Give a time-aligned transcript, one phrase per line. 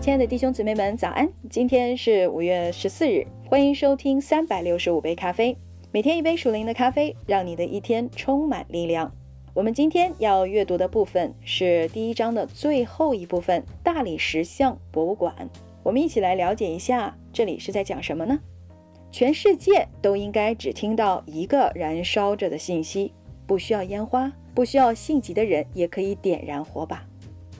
[0.00, 1.30] 亲爱的弟兄姊妹们，早安！
[1.50, 5.54] 今天是五月十四日，欢迎收听三百六十五杯咖啡，
[5.92, 9.12] 每天一杯属灵的咖啡，让你的一天充满力量。
[9.52, 15.34] 我们今天要阅读的部分是第一章的最后一部分——大理石像博物馆。
[15.82, 18.40] 我们一起来了解一下，这里是在讲什么呢？
[19.12, 23.12] 全世界都应该只听到一个燃烧着的信息，
[23.46, 27.06] 不需要烟花，不需要性急的人也可以点燃火把。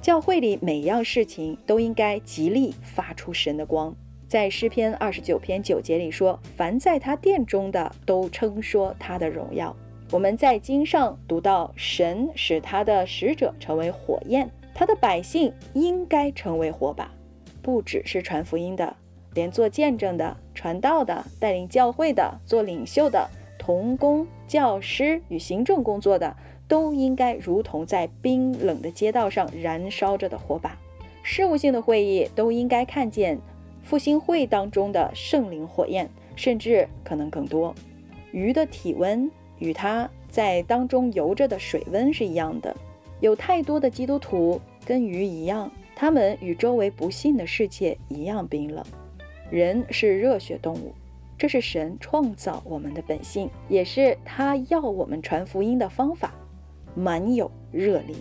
[0.00, 3.94] 教会里每样事情都应该极力发出神的光。
[4.26, 9.76] 在诗篇二十九篇九节里说：“凡在他殿中的，都称说他的荣耀。”
[10.10, 17.12] 我们在经上读到，神使他的使者成为火焰，他的百姓应该成为火把。
[17.60, 18.96] 不只是传福音的，
[19.34, 26.34] 连做见证的、传道的、带领教会的、做领袖的、童工、教师与行政工作的。
[26.70, 30.78] 都应该如同在冰冷的街道上燃烧着的火把。
[31.24, 33.36] 事务性的会议都应该看见
[33.82, 37.74] 复兴会当中的圣灵火焰，甚至可能更多。
[38.30, 42.74] 鱼的体温与它在当中游着的水温是一样的。
[43.18, 48.84] 有太多的基督徒跟鱼一样，他们与周围不幸的世界一样冰冷。
[49.50, 50.94] 人是热血动物，
[51.36, 56.32] 这是神创造我们的本性，也是他要我们传福音的方法。
[56.94, 58.16] 满有热力，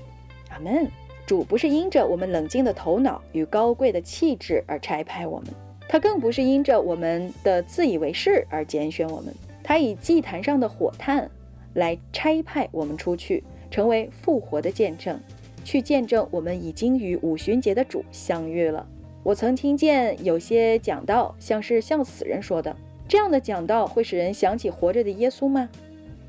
[0.49, 0.87] 阿门。
[1.25, 5.49] 主不是因着我们冷静的头脑与高贵的气质而差派我们，
[5.87, 9.31] 他更不是因着我们的自以为是而拣选我们。
[9.63, 11.29] 他以祭坛上的火炭
[11.75, 15.19] 来差派我们出去，成为复活的见证，
[15.63, 18.83] 去见证我们已经与五旬节的主相遇了。
[19.21, 22.75] 我曾听见有些讲道像是向死人说的，
[23.07, 25.69] 这样的讲道会使人想起活着的耶稣吗？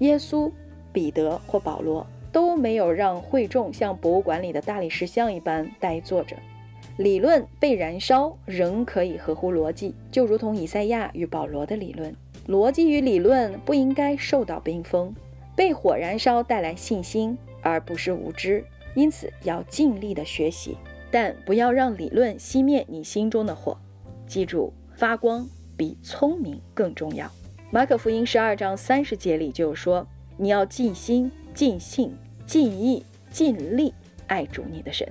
[0.01, 0.51] 耶稣、
[0.93, 2.07] 彼得或保罗？
[2.33, 6.37] 都没有让会众像博物馆里的大理石像一般呆坐着。
[6.97, 12.15] 理论被燃烧仍可以合乎逻辑，就如同以赛亚与保罗的理论。
[12.47, 15.15] 逻辑与理论不应该受到冰封，
[15.57, 18.65] 被火燃烧带来信心，而不是无知。
[18.95, 20.77] 因此要尽力的学习，
[21.11, 23.79] 但不要让理论熄灭你心中的火。
[24.27, 27.31] 记住，发光比聪明更重要。
[27.71, 32.11] 马可福音十二章三十节里就说：“你要尽心。”尽性、
[32.47, 33.93] 尽意、尽力
[34.29, 35.07] 爱主你的神，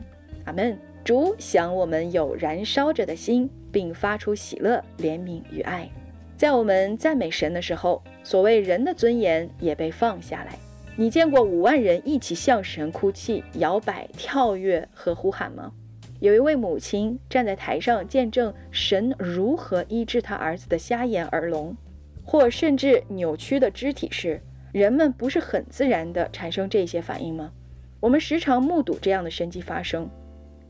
[0.45, 0.75] 阿门。
[1.03, 5.87] 主想我们有燃烧着的心，并发出喜乐、怜悯与爱。
[6.35, 10.57] 在我们赞美神的时候，所谓人的尊严也被放下来。
[10.95, 15.71] 你见过五万人一起向神哭泣、摇摆、跳跃和呼喊吗？
[16.19, 21.77] 有一位母亲站在台上见证神如何医治他儿子的瞎眼耳聋，
[22.25, 24.41] 或甚至扭曲的肢体时。
[24.71, 27.51] 人们不是很自然地产生这些反应吗？
[27.99, 30.09] 我们时常目睹这样的神迹发生，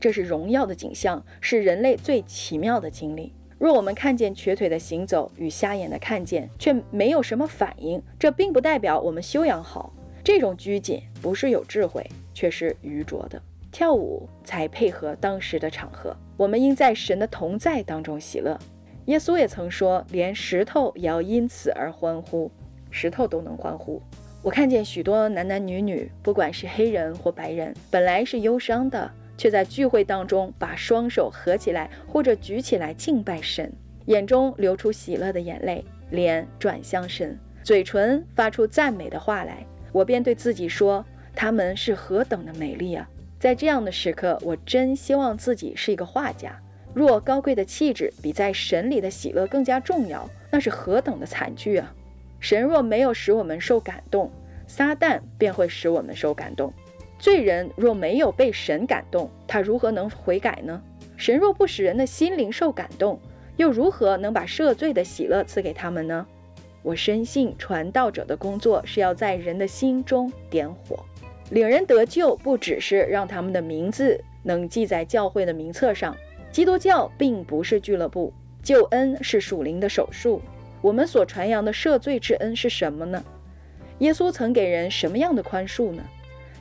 [0.00, 3.32] 这是荣耀的景象，是人类最奇妙的经历。
[3.58, 9.92] 若我们看见瘸腿的行走与瞎眼的看见，却没有什么反应，这并不代表我们修养好。
[10.24, 13.40] 这种拘谨不是有智慧，却是愚拙的。
[13.70, 16.16] 跳舞才配合当时的场合。
[16.36, 18.58] 我们应在神的同在当中喜乐。
[19.04, 22.50] 耶稣也曾说，连石头也要因此而欢呼。
[22.90, 24.02] 石头都能欢呼。
[24.42, 33.70] 我看见许多男男女女，不管是黑人或白人，本来是忧伤的，却在聚会当中把双手合起来或者举起来敬拜神，
[34.06, 39.64] 眼中流出喜乐的眼泪，脸转向神，嘴唇发出赞美的话来。
[39.92, 43.08] 我便对自己说：他们是何等的美丽啊！
[43.38, 46.58] 在这样的时刻，我真希望自己是一个画家。
[46.94, 51.94] 若高贵的气质比在神里的喜乐更加重要，那是何等的惨剧啊！
[52.40, 54.30] 神若没有使我们受感动，
[54.66, 56.72] 撒旦便会使我们受感动。
[57.18, 60.82] 罪人若没有被神感动，他如何能悔改呢？
[61.18, 63.20] 神若不使人的心灵受感动，
[63.56, 66.26] 又如何能把赦罪的喜乐赐给他们呢？
[66.82, 70.98] 我深信传道者的工作是要在人的心中点火，
[71.50, 76.16] 领人得救，不只是让他们的名字能记在教会的名册上。
[76.50, 78.32] 基督教并不是俱乐部，
[78.62, 80.40] 救恩是属灵的手术。
[80.82, 83.22] 我们所传扬的赦罪之恩是什么呢？
[83.98, 86.02] 耶稣曾给人什么样的宽恕呢？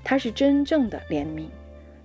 [0.04, 1.46] 他是真正的怜悯。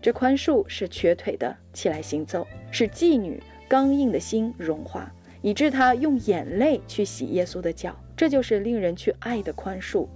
[0.01, 5.13] 这宽恕是瘸腿的起来行走，是妓女刚硬的心融化，
[5.43, 7.97] 以致他用眼泪去洗耶稣的脚。
[8.17, 10.07] 这就是令人去爱的宽恕。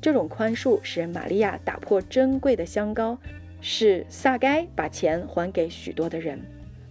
[0.00, 3.18] 这种宽恕使玛利亚打破珍贵的香膏，
[3.60, 6.40] 使撒该把钱还给许多的人。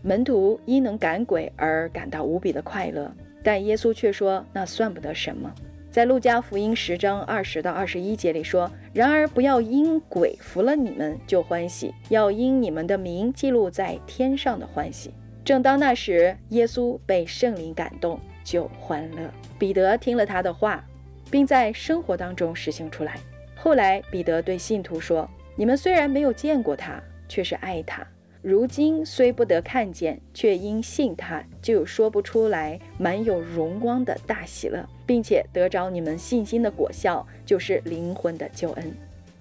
[0.02, 3.10] 门徒因能赶鬼而感到无比的快乐。
[3.44, 5.54] 但耶稣却说：“那算不得什么。”
[5.92, 15.14] 在路加福音十章二十到二十一节里说：“然而不要因鬼服了你们就欢喜，要因你们的名记录在天上的欢喜。”
[15.44, 19.32] 正当那时，耶稣被圣灵感动，就欢乐。
[19.58, 20.86] 彼得听了他的话，
[21.32, 23.18] 并在生活当中实行出来。
[23.56, 25.28] 后来，彼得对信徒说
[25.58, 28.04] ：“你们虽然没有见过他，却是爱他；
[28.42, 38.94] 如今虽不得看见，却因信他，就有说不出来满有荣光的大喜乐，并且得着你们信心的果效，就是灵魂的救恩。”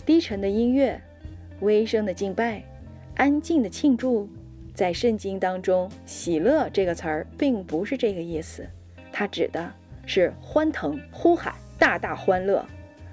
[0.05, 1.01] 低沉的音乐，
[1.61, 2.63] 微声的敬拜，
[3.15, 4.29] 安静的庆祝。
[4.75, 8.67] 在圣经当中，“喜乐”这个词儿并不是这个意思，
[9.13, 9.73] 它指的
[10.07, 12.65] 是欢腾、呼喊、大大欢乐。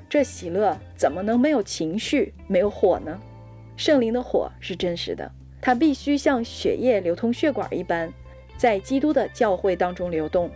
[0.07, 3.19] 这喜乐怎么能没有情绪、没有火呢？
[3.75, 8.11] 圣灵的火是真实的，它必须像血液流通血管一般，
[8.57, 10.49] 在基督的教会当中流动。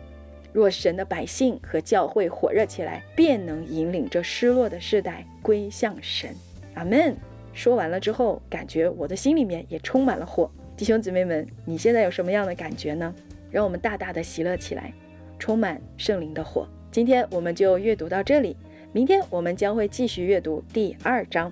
[0.51, 6.35] 若神的百姓和教会火热起来，便能引领这失落的世代归向神。
[6.73, 7.15] 阿门。
[7.51, 10.49] 说完了之后，感觉我的心里面也充满了火。
[10.77, 13.13] 弟兄姊妹们，你现在有什么样的感觉呢？
[13.51, 14.93] 让我们大大的喜乐起来，
[15.37, 16.67] 充满圣灵的火。
[16.91, 18.55] 今天我们就阅读到这里，
[18.93, 21.51] 明天我们将会继续阅读第二章。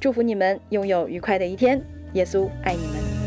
[0.00, 1.80] 祝福你们拥有愉快的一天，
[2.14, 3.23] 耶稣爱你们。